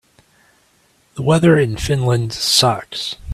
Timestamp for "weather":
1.21-1.59